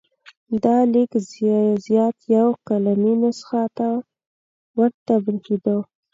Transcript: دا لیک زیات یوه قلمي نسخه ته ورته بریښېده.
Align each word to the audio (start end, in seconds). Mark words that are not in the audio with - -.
دا 0.63 0.75
لیک 0.93 1.11
زیات 1.85 2.17
یوه 2.35 2.53
قلمي 2.67 3.13
نسخه 3.21 3.63
ته 3.77 3.89
ورته 4.77 5.13
بریښېده. 5.23 5.75